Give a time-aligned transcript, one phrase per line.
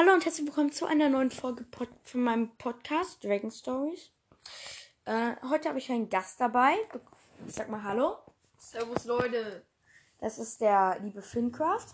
[0.00, 4.10] Hallo und herzlich willkommen zu einer neuen Folge Pod von meinem Podcast Dragon Stories.
[5.04, 6.72] Äh, heute habe ich einen Gast dabei.
[7.46, 8.16] Ich sag mal Hallo.
[8.56, 9.62] Servus Leute.
[10.18, 11.88] Das ist der liebe Fincraft.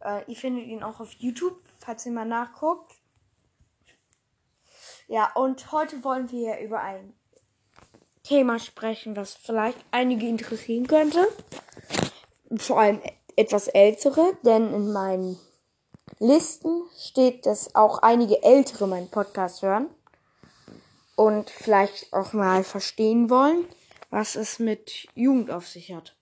[0.00, 2.92] Äh, ihr findet ihn auch auf YouTube, falls ihr mal nachguckt.
[5.06, 7.14] Ja, und heute wollen wir über ein
[8.24, 11.28] Thema sprechen, was vielleicht einige interessieren könnte.
[12.56, 13.00] Vor allem
[13.36, 15.38] etwas ältere, denn in meinen
[16.18, 19.88] Listen steht, dass auch einige Ältere meinen Podcast hören
[21.16, 23.66] und vielleicht auch mal verstehen wollen,
[24.10, 26.16] was es mit Jugend auf sich hat.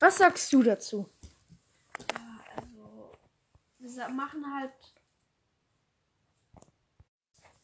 [0.00, 1.08] Was sagst du dazu?
[2.12, 3.12] Ja, also
[3.78, 4.72] wir machen halt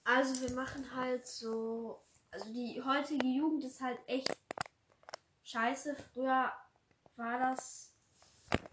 [0.05, 2.01] also wir machen halt so
[2.31, 4.31] also die heutige Jugend ist halt echt
[5.51, 5.97] scheiße.
[6.13, 6.53] Früher
[7.17, 7.93] war das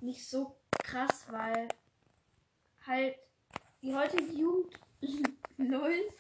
[0.02, 1.68] nicht so krass, weil
[2.86, 3.16] halt
[3.82, 4.74] die heutige Jugend
[5.58, 6.14] läuft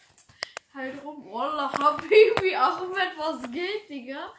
[0.73, 1.25] halt rum.
[1.31, 4.33] Wallah, Habibi, Ahmed, was geht, Digga?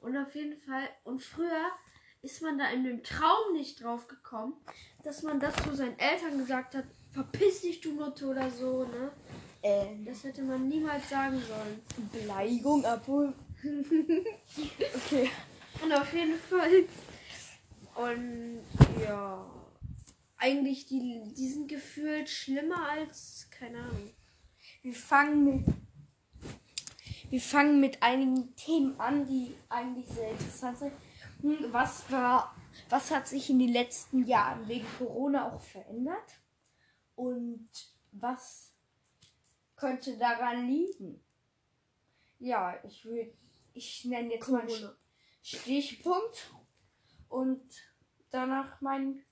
[0.00, 1.70] Und auf jeden Fall, und früher
[2.22, 4.54] ist man da in dem Traum nicht drauf gekommen,
[5.02, 9.10] dass man das zu seinen Eltern gesagt hat, verpiss dich, du Nutte oder so, ne?
[9.62, 11.82] Äh, Das hätte man niemals sagen sollen.
[12.12, 13.34] Beleidigung abholen.
[13.64, 15.30] okay.
[15.82, 16.84] Und auf jeden Fall.
[17.94, 18.60] Und
[19.02, 19.46] ja.
[20.36, 24.12] Eigentlich, die, die sind gefühlt schlimmer als, keine Ahnung.
[24.82, 25.64] Wir fangen mit
[27.30, 30.92] wir fangen mit einigen Themen an, die eigentlich sehr interessant sind.
[31.42, 32.54] Hm, Was war,
[32.88, 36.40] was hat sich in den letzten Jahren wegen Corona auch verändert?
[37.16, 37.68] Und
[38.12, 38.72] was
[39.76, 41.22] könnte daran liegen?
[42.38, 43.32] Ja, ich will,
[43.74, 44.96] ich nenne jetzt mal Corona.
[45.42, 46.52] Stichpunkt
[47.28, 47.62] und
[48.30, 49.24] danach mein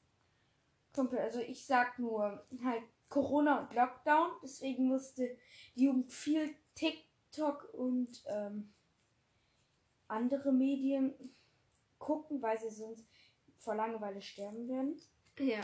[0.92, 1.18] Kumpel.
[1.18, 5.36] Also ich sag nur halt Corona und Lockdown, deswegen musste
[5.76, 8.72] die Jugend viel TikTok und ähm,
[10.08, 11.14] andere Medien
[11.98, 13.06] gucken, weil sie sonst
[13.58, 15.00] vor Langeweile sterben werden.
[15.38, 15.60] Ja.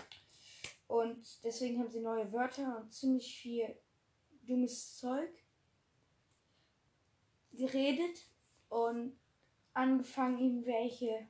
[0.87, 3.77] Und deswegen haben sie neue Wörter und ziemlich viel
[4.43, 5.31] dummes Zeug
[7.53, 8.27] geredet
[8.69, 9.17] und
[9.75, 11.29] angefangen, irgendwelche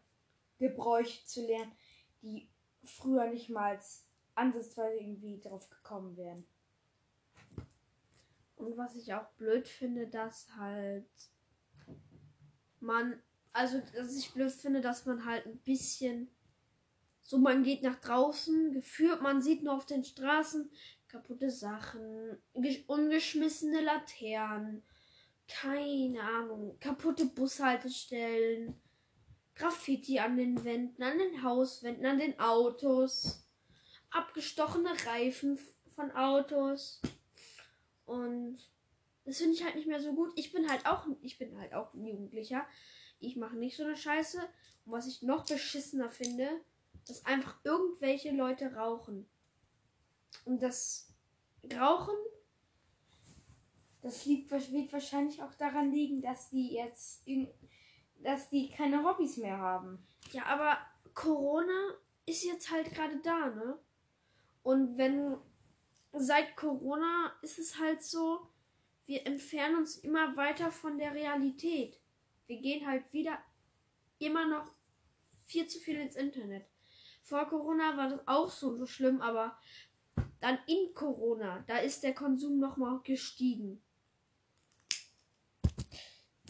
[0.59, 1.73] Gebräuche zu lernen,
[2.23, 2.49] die
[2.85, 3.79] früher nicht mal
[4.35, 6.47] ansatzweise irgendwie drauf gekommen wären.
[8.57, 11.09] Und was ich auch blöd finde, dass halt
[12.81, 13.21] man,
[13.53, 16.29] also dass ich blöd finde, dass man halt ein bisschen
[17.23, 20.71] so, man geht nach draußen, geführt, man sieht nur auf den Straßen
[21.09, 24.83] kaputte Sachen, gesch- ungeschmissene Laternen,
[25.61, 28.81] keine Ahnung, kaputte Bushaltestellen,
[29.55, 33.47] Graffiti an den Wänden, an den Hauswänden, an den Autos,
[34.11, 35.59] abgestochene Reifen
[35.95, 37.01] von Autos.
[38.07, 38.59] Und
[39.25, 40.33] das finde ich halt nicht mehr so gut.
[40.37, 42.67] Ich bin halt auch, ich bin halt auch ein Jugendlicher.
[43.21, 44.39] Ich mache nicht so eine Scheiße.
[44.85, 46.49] Und was ich noch beschissener finde,
[47.07, 49.29] dass einfach irgendwelche Leute rauchen.
[50.45, 51.13] Und das
[51.79, 52.17] Rauchen,
[54.03, 57.25] Das liegt, wird wahrscheinlich auch daran liegen, dass die jetzt,
[58.19, 60.05] dass die keine Hobbys mehr haben.
[60.33, 60.79] ja, aber
[61.15, 61.95] Corona
[62.27, 63.79] ist jetzt halt gerade da, ne?
[64.63, 65.37] Und wenn
[66.13, 68.47] seit Corona ist es halt so,
[69.07, 71.99] wir entfernen uns immer weiter von der Realität.
[72.47, 73.39] Wir gehen halt wieder
[74.19, 74.71] immer noch
[75.45, 76.67] viel zu viel ins Internet.
[77.23, 79.59] Vor Corona war das auch so, so schlimm, aber
[80.41, 83.83] dann in Corona, da ist der Konsum nochmal gestiegen.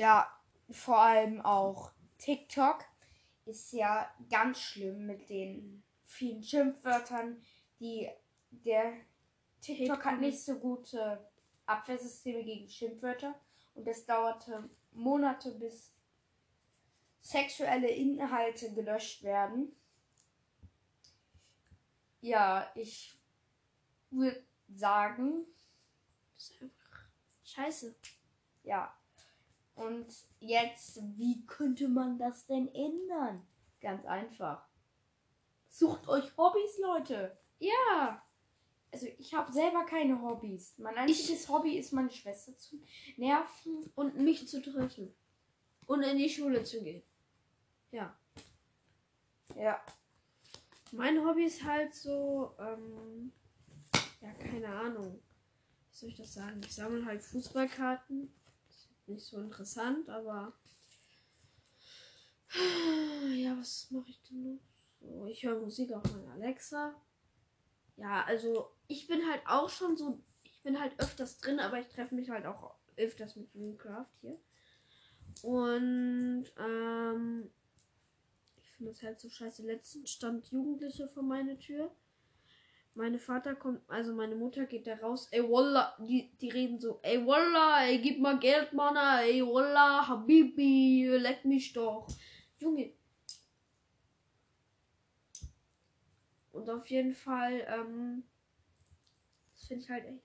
[0.02, 0.36] Ja,
[0.68, 2.84] vor allem auch TikTok
[3.44, 7.40] ist ja ganz schlimm mit den vielen Schimpfwörtern,
[7.78, 8.10] die
[8.50, 8.94] der
[9.60, 11.30] TikTok hat nicht so gute
[11.66, 13.40] Abwehrsysteme gegen Schimpfwörter
[13.74, 15.94] und es dauerte Monate, bis
[17.20, 19.70] sexuelle Inhalte gelöscht werden.
[22.20, 23.16] Ja, ich
[24.10, 25.46] würde sagen,
[26.34, 27.04] Das ist einfach
[27.44, 27.94] scheiße.
[28.64, 28.92] Ja.
[29.74, 30.06] Und
[30.40, 33.46] jetzt, wie könnte man das denn ändern?
[33.80, 34.66] Ganz einfach.
[35.68, 37.36] Sucht euch Hobbys, Leute.
[37.58, 38.22] Ja,
[38.92, 40.76] Also ich habe selber keine Hobbys.
[40.78, 42.76] Mein einziges Hobby ist, meine Schwester zu
[43.16, 43.90] nerven.
[43.94, 45.14] und mich zu treffen.
[45.86, 47.02] Und in die Schule zu gehen.
[47.90, 48.14] Ja.
[49.56, 49.80] Ja.
[50.92, 53.32] Mein Hobby ist halt so, ähm,
[54.20, 55.22] ja, keine Ahnung.
[55.90, 56.60] Wie soll ich das sagen?
[56.62, 58.32] Ich sammle halt Fußballkarten.
[59.12, 60.52] Nicht so interessant, aber
[62.54, 64.60] ja, Ja, was mache ich denn noch?
[65.00, 66.94] So, ich höre Musik auf meiner Alexa.
[67.96, 71.88] Ja, also ich bin halt auch schon so, ich bin halt öfters drin, aber ich
[71.88, 74.38] treffe mich halt auch öfters mit Minecraft hier.
[75.42, 77.50] Und ähm,
[78.56, 79.62] ich finde das halt so scheiße.
[79.62, 81.94] Letztens stand Jugendliche vor meiner Tür.
[82.94, 85.28] Meine Vater kommt, also meine Mutter geht da raus.
[85.30, 90.06] Ey, Wallah, die, die reden so, ey, Wallah, ey, gib mal Geld, Mann, ey, Wallah,
[90.06, 92.06] Habibi, leck mich doch.
[92.58, 92.92] Junge.
[96.52, 98.24] Und auf jeden Fall, ähm,
[99.54, 100.24] das finde ich halt echt.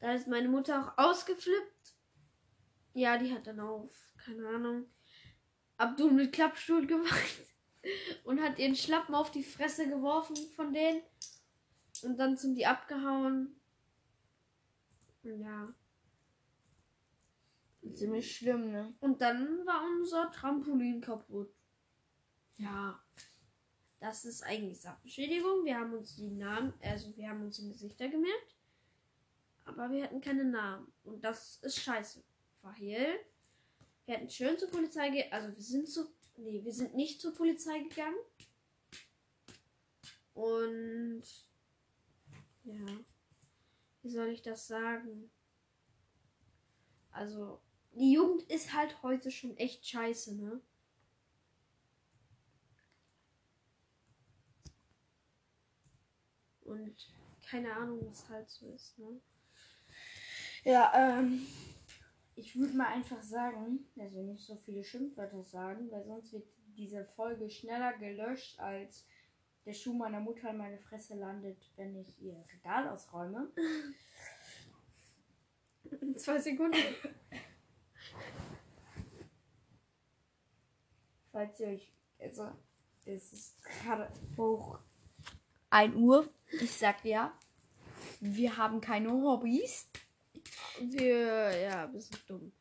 [0.00, 1.94] Da ist meine Mutter auch ausgeflippt.
[2.94, 3.94] Ja, die hat dann auf,
[4.24, 4.86] keine Ahnung,
[5.76, 7.50] Abdul mit Klappstuhl gemacht
[8.24, 11.02] und hat ihren Schlappen auf die Fresse geworfen von denen.
[12.02, 13.60] Und dann sind die abgehauen.
[15.22, 15.74] Und ja.
[17.94, 18.94] Ziemlich schlimm, ne?
[19.00, 21.52] Und dann war unser Trampolin kaputt.
[22.56, 23.00] Ja.
[23.98, 25.64] Das ist eigentlich Sachbeschädigung.
[25.64, 28.56] Wir haben uns die Namen, also wir haben uns die Gesichter gemerkt.
[29.64, 30.90] Aber wir hatten keine Namen.
[31.04, 32.22] Und das ist scheiße.
[32.62, 33.18] Weil wir
[34.06, 35.32] hätten schön zur Polizei gehen.
[35.32, 36.08] Also wir sind zu.
[36.42, 38.16] Nee, wir sind nicht zur Polizei gegangen.
[40.32, 41.22] Und
[42.64, 42.86] ja.
[44.02, 45.30] Wie soll ich das sagen?
[47.10, 47.60] Also,
[47.92, 50.62] die Jugend ist halt heute schon echt scheiße, ne?
[56.62, 57.12] Und
[57.42, 59.20] keine Ahnung, was halt so ist, ne?
[60.64, 61.46] Ja, ähm,
[62.40, 67.04] ich würde mal einfach sagen, also nicht so viele Schimpfwörter sagen, weil sonst wird diese
[67.04, 69.06] Folge schneller gelöscht, als
[69.66, 73.50] der Schuh meiner Mutter in meine Fresse landet, wenn ich ihr Regal ausräume.
[76.00, 76.78] In zwei Sekunden.
[81.32, 82.48] Falls ihr euch, also,
[83.04, 84.78] es ist gerade hoch
[85.68, 86.26] 1 Uhr.
[86.52, 87.38] Ich sag ja,
[88.20, 89.90] wir haben keine Hobbys.
[90.80, 92.52] Wir, ja, wir sind dumm.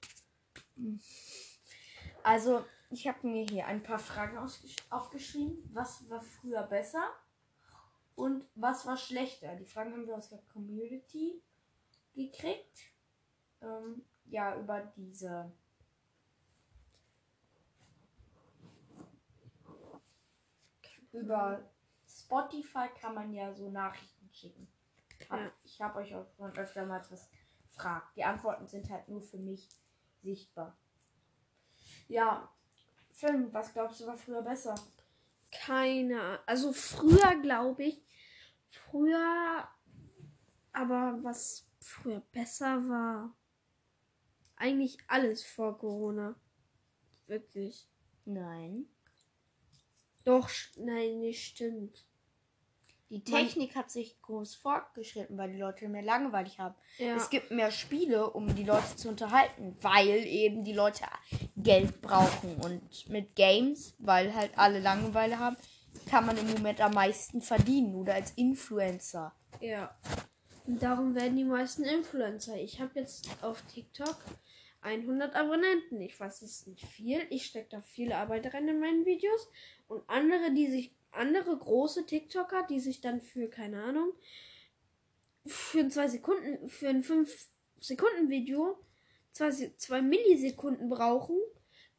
[2.23, 4.37] Also, ich habe mir hier ein paar Fragen
[4.89, 5.69] aufgeschrieben.
[5.73, 7.03] Was war früher besser?
[8.15, 9.55] Und was war schlechter?
[9.55, 11.41] Die Fragen haben wir aus der Community
[12.13, 12.79] gekriegt.
[13.61, 15.51] Ähm, ja, über diese.
[21.11, 21.63] Über
[22.05, 24.67] Spotify kann man ja so Nachrichten schicken.
[25.29, 25.51] Hab, Ja.
[25.63, 27.29] Ich habe euch auch schon öfter mal was
[27.79, 28.15] gefragt.
[28.15, 29.69] Die Antworten sind halt nur für mich
[30.21, 30.77] sichtbar.
[32.07, 32.53] Ja,
[33.11, 34.75] Film, was glaubst du war früher besser?
[35.51, 36.43] Keine Ahnung.
[36.45, 38.03] Also früher, glaube ich.
[38.69, 39.67] Früher.
[40.71, 43.35] Aber was früher besser war.
[44.55, 46.35] Eigentlich alles vor Corona.
[47.27, 47.89] Wirklich.
[48.25, 48.85] Nein.
[50.23, 52.05] Doch, nein, nicht stimmt.
[53.09, 56.75] Die Technik hat sich groß fortgeschritten, weil die Leute mehr langweilig haben.
[56.99, 57.15] Ja.
[57.15, 61.05] Es gibt mehr Spiele, um die Leute zu unterhalten, weil eben die Leute
[61.57, 62.55] Geld brauchen.
[62.57, 65.57] Und mit Games, weil halt alle Langeweile haben,
[66.07, 69.33] kann man im Moment am meisten verdienen oder als Influencer.
[69.59, 69.95] Ja.
[70.67, 72.57] Und darum werden die meisten Influencer.
[72.57, 74.17] Ich habe jetzt auf TikTok
[74.81, 75.99] 100 Abonnenten.
[76.01, 77.21] Ich weiß, es ist nicht viel.
[77.31, 79.49] Ich stecke da viele Arbeit rein in meinen Videos.
[79.87, 84.13] Und andere, die sich, andere große TikToker, die sich dann für, keine Ahnung,
[85.45, 87.47] für ein 2 Sekunden, für ein 5
[87.79, 88.79] Sekunden Video
[89.33, 91.37] 2, 2 Millisekunden brauchen,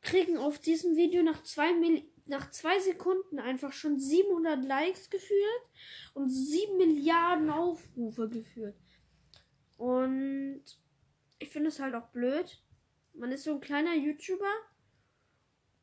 [0.02, 5.62] kriegen auf diesem Video nach 2 Milli nach zwei Sekunden einfach schon 700 Likes geführt
[6.14, 8.76] und 7 Milliarden Aufrufe geführt.
[9.76, 10.62] Und
[11.40, 12.62] ich finde es halt auch blöd.
[13.14, 14.52] Man ist so ein kleiner YouTuber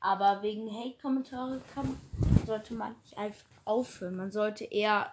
[0.00, 1.60] Aber wegen Hate-Kommentare
[2.46, 4.16] sollte man nicht einfach aufhören.
[4.16, 5.12] Man sollte eher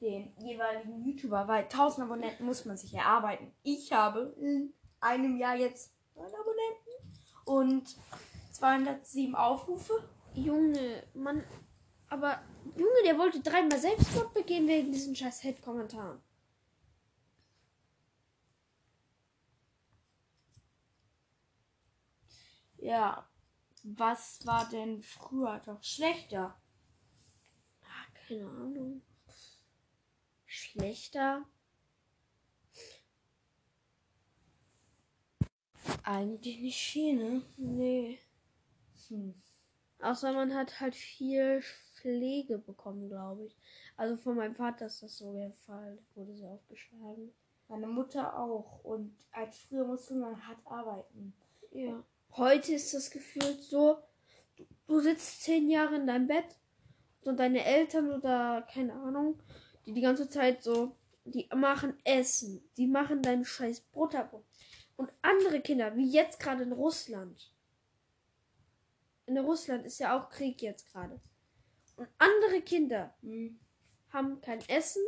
[0.00, 3.52] den jeweiligen YouTuber, weil 1000 Abonnenten muss man sich erarbeiten.
[3.62, 6.90] Ich habe in einem Jahr jetzt 9 Abonnenten
[7.44, 7.96] und
[8.60, 10.06] 207 Aufrufe.
[10.34, 11.42] Junge, Mann.
[12.08, 12.42] Aber,
[12.76, 16.20] Junge, der wollte dreimal Selbstmord begehen wegen diesen scheiß Hate-Kommentaren.
[22.76, 23.26] Ja,
[23.82, 26.60] was war denn früher doch schlechter?
[27.82, 29.02] Ah, keine Ahnung.
[30.44, 31.46] Schlechter.
[36.02, 37.42] Eigentlich nicht viel, ne?
[37.56, 38.18] Nee.
[39.10, 39.34] Hm.
[40.00, 41.60] Außer man hat halt viel
[41.94, 43.56] Pflege bekommen, glaube ich.
[43.96, 45.98] Also von meinem Vater ist das so der Fall.
[46.14, 47.32] Wurde sehr oft geschlagen.
[47.68, 48.82] Meine Mutter auch.
[48.82, 51.34] Und als früher musste man hart arbeiten.
[51.72, 52.02] Ja.
[52.32, 53.98] Heute ist das gefühlt so,
[54.56, 56.56] du, du sitzt zehn Jahre in deinem Bett
[57.24, 59.42] und deine Eltern oder keine Ahnung,
[59.84, 64.44] die die ganze Zeit so, die machen Essen, die machen dein scheiß Butterbrot.
[64.96, 67.52] Und andere Kinder, wie jetzt gerade in Russland.
[69.30, 71.20] In Russland ist ja auch Krieg jetzt gerade.
[71.94, 73.60] Und andere Kinder Hm.
[74.08, 75.04] haben kein Essen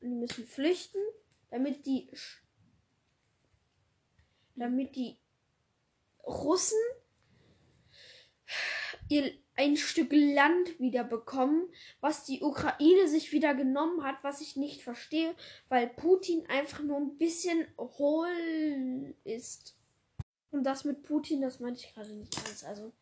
[0.00, 1.00] und die müssen flüchten,
[1.48, 2.10] damit die
[4.56, 5.16] damit die
[6.24, 6.80] Russen
[9.08, 14.56] ihr ein Stück Land wieder bekommen, was die Ukraine sich wieder genommen hat, was ich
[14.56, 15.36] nicht verstehe,
[15.68, 19.76] weil Putin einfach nur ein bisschen hohl ist.
[20.50, 22.64] Und das mit Putin, das meinte ich gerade nicht ganz.
[22.64, 22.92] Also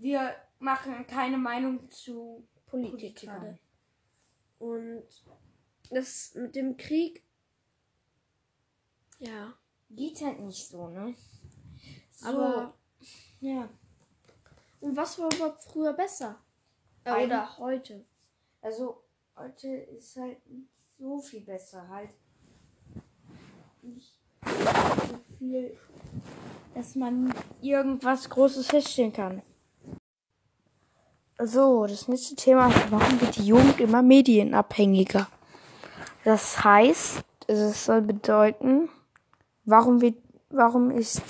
[0.00, 3.40] Wir machen keine Meinung zu Politik Politikern.
[3.40, 3.58] gerade.
[4.58, 5.04] Und
[5.90, 7.22] das mit dem Krieg,
[9.18, 9.54] ja,
[9.90, 11.14] Geht halt nicht so, ne?
[12.12, 12.74] So, aber
[13.40, 13.68] ja.
[14.80, 16.38] und was war überhaupt früher besser?
[17.02, 18.04] Äh, oder heute?
[18.62, 19.02] Also,
[19.36, 21.88] heute ist halt nicht so viel besser.
[21.88, 22.10] Halt
[23.82, 24.14] nicht
[24.44, 25.76] so viel,
[26.74, 29.42] dass man irgendwas Großes feststellen kann.
[31.42, 35.26] So, das nächste Thema ist, warum wird die Jugend immer medienabhängiger?
[36.22, 38.90] Das heißt, es soll bedeuten,
[39.64, 40.16] warum wird,
[40.50, 41.22] warum ist,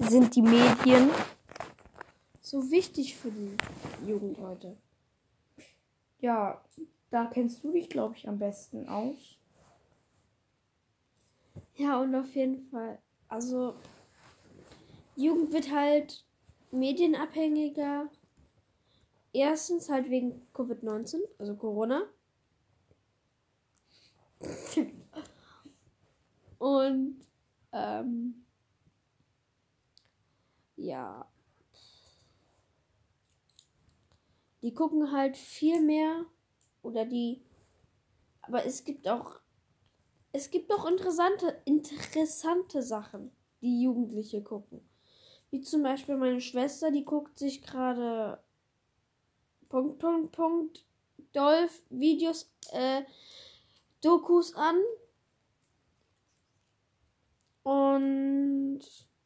[0.00, 1.10] sind die Medien
[2.40, 3.56] So wichtig für die
[4.04, 4.76] Jugend heute.
[6.18, 6.60] Ja,
[7.10, 9.38] da kennst du dich, glaube ich, am besten aus.
[11.76, 12.98] Ja, und auf jeden Fall.
[13.28, 13.74] Also,
[15.14, 16.24] Jugend wird halt
[16.72, 18.08] medienabhängiger.
[19.36, 22.04] Erstens halt wegen Covid-19, also Corona.
[26.58, 27.16] und,
[27.72, 28.44] ähm,
[30.76, 31.26] ja.
[34.60, 36.26] Die gucken halt viel mehr
[36.82, 37.40] oder die.
[38.42, 39.40] Aber es gibt auch
[40.32, 44.80] es gibt auch interessante, interessante Sachen, die Jugendliche gucken.
[45.50, 48.40] Wie zum Beispiel meine Schwester, die guckt sich gerade
[49.68, 50.84] Punkt, Punkt, Punkt,
[51.32, 53.02] Dolph Videos, äh,
[54.00, 54.76] Dokus an.
[57.62, 58.80] Und,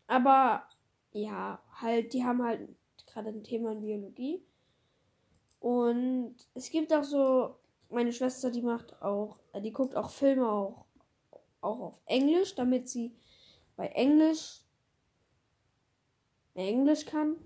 [0.06, 0.64] aber,
[1.12, 2.68] ja, halt, die haben halt
[3.06, 4.42] gerade ein Thema in Biologie.
[5.60, 7.56] Und es gibt auch so,
[7.90, 10.86] meine Schwester, die macht auch, äh, die guckt auch Filme auch
[11.60, 13.14] auch auf Englisch, damit sie
[13.76, 14.62] bei Englisch
[16.54, 17.36] Englisch kann.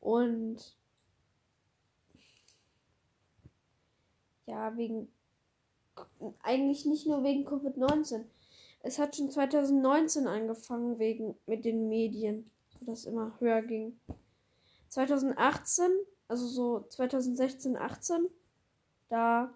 [0.00, 0.76] Und
[4.46, 5.08] Ja, wegen.
[6.42, 8.24] Eigentlich nicht nur wegen Covid-19.
[8.80, 13.98] Es hat schon 2019 angefangen, wegen mit den Medien, wo das immer höher ging.
[14.88, 15.90] 2018,
[16.28, 18.28] also so 2016, 18,
[19.08, 19.52] da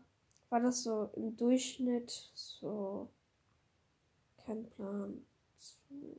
[0.48, 3.08] war das so im Durchschnitt so.
[4.44, 5.24] Kein Plan.
[5.58, 6.16] So,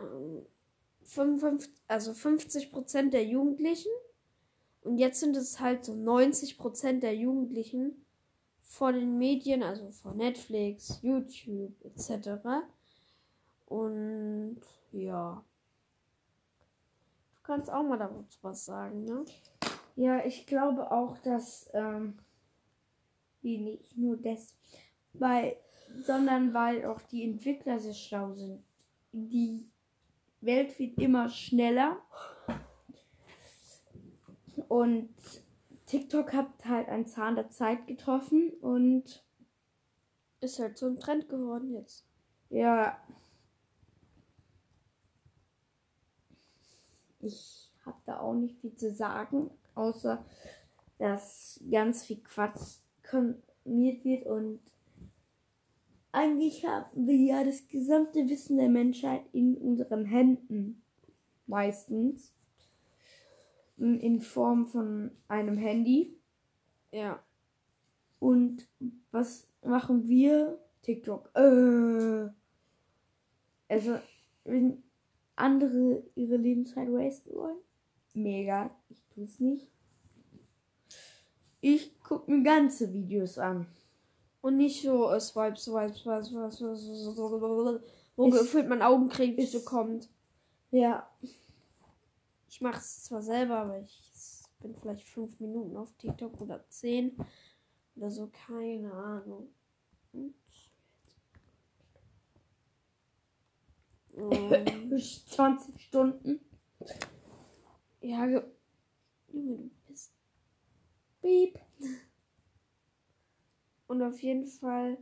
[0.00, 0.46] ähm,
[1.02, 3.90] 55, also 50 Prozent der Jugendlichen
[4.82, 8.04] und jetzt sind es halt so 90 Prozent der Jugendlichen
[8.62, 12.42] vor den Medien, also vor Netflix, YouTube etc.
[13.66, 14.60] Und
[14.92, 15.44] ja.
[17.34, 19.24] Du kannst auch mal dazu was sagen, ne?
[19.96, 22.18] Ja, ich glaube auch, dass ähm,
[23.42, 24.56] die nicht nur das,
[25.12, 25.56] weil,
[26.02, 28.62] sondern weil auch die Entwickler sehr schlau sind.
[29.12, 29.68] Die
[30.40, 31.98] Welt wird immer schneller
[34.68, 35.08] und
[35.86, 39.24] TikTok hat halt einen Zahn der Zeit getroffen und
[40.40, 42.06] Ist halt so ein Trend geworden jetzt.
[42.48, 42.98] ja,
[47.20, 50.24] ich habe da auch nicht viel zu sagen, außer
[50.98, 52.78] dass ganz viel Quatsch
[53.08, 54.60] konsumiert wird und
[56.12, 60.82] eigentlich haben wir ja das gesamte Wissen der Menschheit in unseren Händen.
[61.46, 62.34] Meistens.
[63.80, 66.14] In Form von einem Handy.
[66.92, 67.18] Ja.
[68.18, 68.68] Und
[69.10, 70.58] was machen wir?
[70.82, 71.30] TikTok.
[71.34, 72.28] Äh.
[73.68, 73.98] Also,
[74.44, 74.82] wenn
[75.36, 77.56] andere ihre Lebenszeit wasten wollen,
[78.12, 78.70] mega.
[78.90, 79.66] Ich tue es nicht.
[81.62, 83.66] Ich gucke mir ganze Videos an.
[84.42, 87.82] Und nicht so äh, swipe, swipe, swipe, swipe, swipe, swipe,
[88.16, 90.08] wo Ist- gefühlt mein Augenkrebs ist- bekommt.
[90.70, 91.08] Ja,
[92.50, 97.16] Ich mache es zwar selber, aber ich bin vielleicht fünf Minuten auf TikTok oder zehn
[97.94, 99.48] oder so, keine Ahnung.
[100.12, 100.34] Und-
[104.16, 106.40] Ähm, 20 Stunden.
[108.00, 108.42] ja, ge
[109.32, 110.12] Junge, du bist.
[111.22, 111.58] Beep.
[113.86, 114.98] Und auf jeden Fall.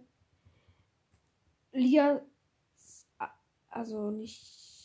[1.73, 2.21] Lia,
[3.71, 4.77] also nicht.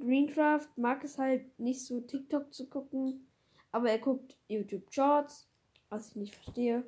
[0.00, 3.26] Greencraft mag es halt nicht so TikTok zu gucken,
[3.72, 5.48] aber er guckt YouTube Shorts,
[5.88, 6.84] was ich nicht verstehe.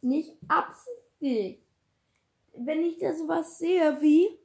[0.00, 1.60] Nicht absichtlich.
[2.54, 4.38] Wenn ich da sowas sehe wie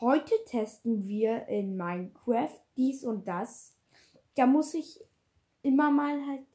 [0.00, 3.76] heute testen wir in Minecraft dies und das,
[4.34, 5.00] da muss ich
[5.62, 6.46] immer mal halt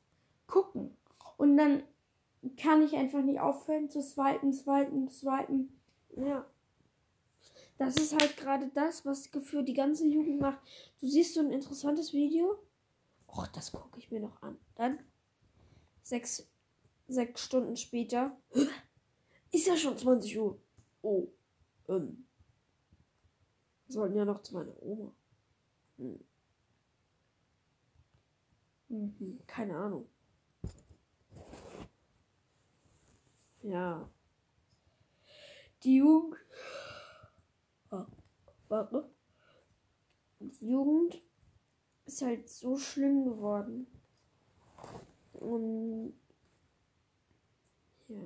[0.47, 0.95] gucken.
[1.37, 1.83] Und dann
[2.57, 5.79] kann ich einfach nicht aufhören zu swipen, swipen, swipen.
[6.15, 6.45] Ja.
[7.79, 10.59] Das ist halt gerade das, was für die ganze Jugend macht.
[10.99, 12.61] Du siehst so ein interessantes Video.
[13.25, 14.59] Och, das gucke ich mir noch an.
[14.75, 14.99] Dann
[16.03, 16.45] sechs,
[17.07, 18.35] sechs Stunden später.
[19.51, 20.59] Ist ja schon 20 Uhr.
[21.01, 21.29] Oh.
[21.87, 22.27] Ähm.
[23.87, 25.13] Wir sollten ja noch zu meiner Oma.
[25.99, 26.19] Hm.
[28.89, 29.15] Hm.
[29.19, 30.09] Hm, keine Ahnung.
[33.63, 34.09] Ja.
[35.83, 36.35] Die Jugend.
[37.91, 38.05] Ah,
[38.67, 39.09] warte.
[40.39, 41.21] Die Jugend
[42.05, 43.87] ist halt so schlimm geworden.
[45.33, 46.13] Und
[48.07, 48.21] ja.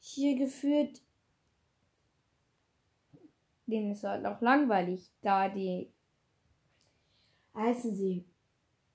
[0.00, 1.00] Hier geführt,
[3.66, 5.90] Denen ist halt auch langweilig, da die
[7.54, 8.24] heißen sie,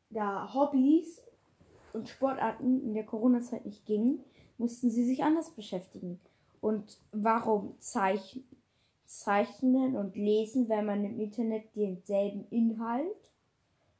[0.10, 1.22] da Hobbys
[1.94, 4.24] und Sportarten in der Corona-Zeit nicht gingen,
[4.58, 6.20] mussten sie sich anders beschäftigen.
[6.62, 8.46] Und warum zeichnen,
[9.08, 13.32] zeichnen und lesen, wenn man im Internet denselben Inhalt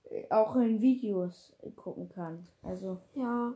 [0.04, 2.48] äh, auch in Videos gucken kann?
[2.62, 3.54] Also, ja.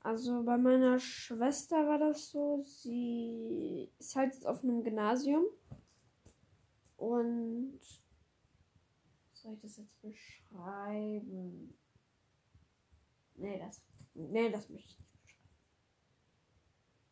[0.00, 5.44] Also bei meiner Schwester war das so, sie ist halt jetzt auf einem Gymnasium
[6.98, 7.80] und
[9.32, 11.74] soll ich das jetzt beschreiben?
[13.36, 15.48] Nee, das, nee, das möchte ich nicht beschreiben.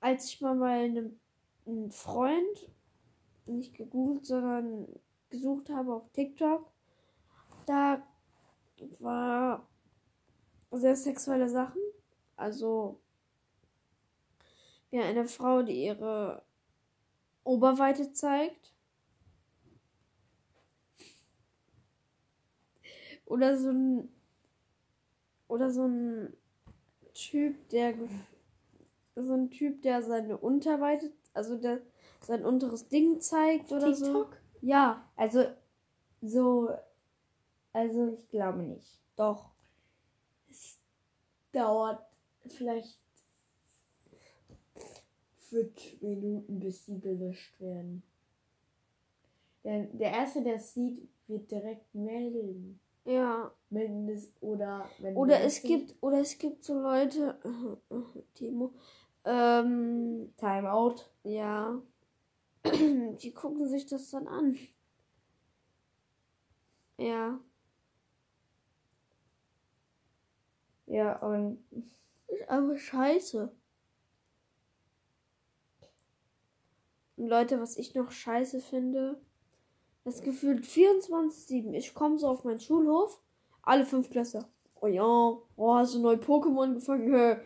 [0.00, 1.18] Als ich mal bei einem,
[1.66, 2.70] einem Freund
[3.46, 4.88] nicht gegoogelt, sondern
[5.30, 6.70] gesucht habe auf TikTok,
[7.66, 8.02] da
[8.98, 9.66] war
[10.70, 11.80] sehr sexuelle Sachen.
[12.36, 13.00] Also
[14.90, 16.42] ja, eine Frau, die ihre
[17.44, 18.72] Oberweite zeigt.
[23.26, 24.08] Oder so ein
[25.48, 26.34] oder so ein
[27.14, 27.94] Typ, der
[29.16, 31.80] so ein Typ, der seine Unterweite, also der
[32.20, 34.04] sein unteres Ding zeigt oder so.
[34.04, 34.36] TikTok?
[34.60, 35.44] Ja, Also,
[36.20, 36.70] so,
[37.72, 39.00] also ich glaube nicht.
[39.16, 39.50] doch.
[40.48, 40.78] Es
[41.52, 42.04] dauert
[42.46, 43.00] vielleicht
[45.36, 48.02] fünf Minuten, bis sie gelöscht werden.
[49.64, 52.80] Denn der Erste, der es sieht, wird direkt melden.
[53.04, 53.52] Ja.
[53.70, 57.38] Melden das oder wenn Oder es gibt, oder es gibt so Leute,
[58.34, 58.72] Timo,
[59.24, 60.96] ähm, Timeout.
[61.24, 61.80] ja,
[62.64, 64.58] Die gucken sich das dann an.
[66.98, 67.40] Ja.
[70.86, 71.58] Ja, und
[72.28, 73.50] Ist aber scheiße.
[77.16, 79.20] Und Leute, was ich noch scheiße finde,
[80.04, 81.72] das gefühlt 24-7.
[81.74, 83.20] Ich komme so auf meinen Schulhof,
[83.62, 84.46] alle fünf Klasse.
[84.80, 87.40] Oh ja, oh, hast du neu Pokémon gefangen?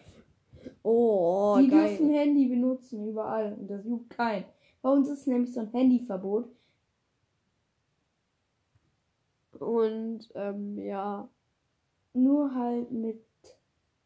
[0.83, 1.89] Oh, die geil.
[1.89, 3.55] dürfen Handy benutzen, überall.
[3.59, 4.45] Und das juckt keinen.
[4.83, 6.49] Bei uns ist nämlich so ein Handyverbot.
[9.59, 11.29] Und ähm, ja,
[12.13, 13.23] Nur halt mit.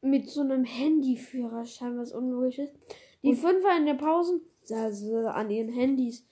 [0.03, 2.75] mit so einem Handyführerschein, was unlogisch ist.
[3.23, 6.25] Die Und- Fünfer in der Pause saßen an ihren Handys.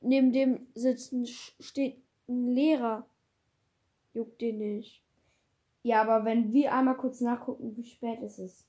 [0.00, 1.96] Neben dem sitzen steht
[2.28, 3.06] ein Lehrer.
[4.14, 5.02] Juckt den nicht.
[5.82, 8.66] Ja, aber wenn wir einmal kurz nachgucken, wie spät es ist.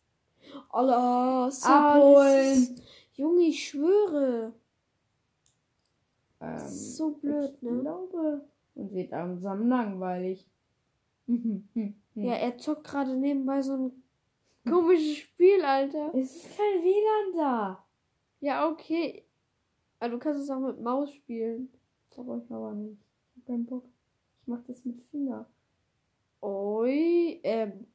[0.69, 2.81] Allah, Abholen.
[3.13, 4.53] Junge, ich schwöre.
[6.41, 7.81] Ähm, Das ist so blöd, ich ne?
[7.81, 8.41] glaube.
[8.75, 10.45] Und wird langsam langweilig.
[12.15, 14.03] Ja, er zockt gerade nebenbei so ein
[14.69, 16.13] komisches Spiel, Alter.
[16.13, 17.85] Es ist kein WLAN da.
[18.41, 19.23] Ja, okay.
[19.99, 21.69] Aber du kannst es auch mit Maus spielen.
[22.09, 22.97] Brauche ich aber nicht.
[23.35, 23.85] Ich hab keinen Bock.
[24.41, 25.45] Ich mach das mit Finger.
[26.41, 27.85] Ui, ähm.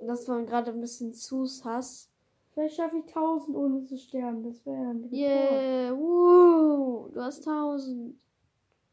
[0.00, 2.10] Das war gerade ein bisschen zu sass.
[2.52, 4.42] Vielleicht schaffe ich 1000 ohne zu sterben.
[4.42, 5.12] Das wäre ein Rekord.
[5.12, 8.18] Yeah, wow, du hast 1000.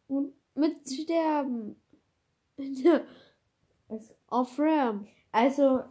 [0.07, 1.75] Und Mit Sterben.
[3.89, 5.07] es Auf RAM.
[5.31, 5.83] Also,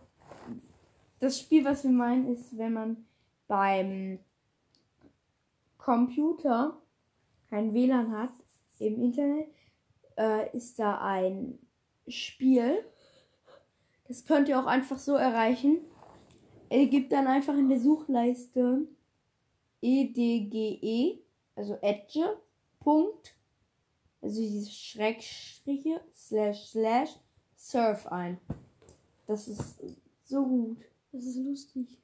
[1.20, 3.06] das Spiel, was wir meinen, ist, wenn man
[3.48, 4.18] beim
[5.78, 6.76] Computer
[7.48, 8.32] kein WLAN hat
[8.78, 9.48] im Internet,
[10.18, 11.58] äh, ist da ein
[12.08, 12.84] Spiel.
[14.08, 15.78] Das könnt ihr auch einfach so erreichen.
[16.70, 18.86] Ihr gebt dann einfach in der Suchleiste
[19.82, 21.20] edge,
[21.54, 22.38] also edge,
[22.80, 23.34] Punkt,
[24.20, 27.10] also diese Schrägstriche, slash, slash,
[27.56, 28.38] surf ein.
[29.26, 29.80] Das ist
[30.24, 30.78] so gut.
[31.12, 31.98] Das ist lustig.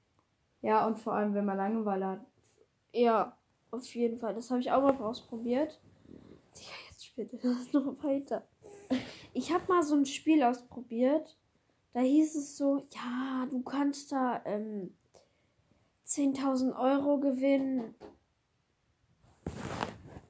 [0.60, 2.20] Ja, und vor allem, wenn man Langeweile hat.
[2.92, 3.36] Ja,
[3.70, 4.34] auf jeden Fall.
[4.34, 5.80] Das habe ich auch mal ausprobiert.
[6.56, 8.46] Digga, jetzt spielt das noch weiter.
[9.32, 11.36] Ich habe mal so ein Spiel ausprobiert.
[11.92, 14.94] Da hieß es so, ja, du kannst da ähm,
[16.06, 17.94] 10.000 Euro gewinnen